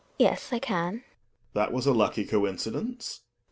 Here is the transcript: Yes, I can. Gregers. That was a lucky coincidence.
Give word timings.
Yes, 0.17 0.51
I 0.51 0.57
can. 0.57 1.03
Gregers. 1.03 1.05
That 1.53 1.71
was 1.73 1.85
a 1.85 1.93
lucky 1.93 2.25
coincidence. 2.25 3.21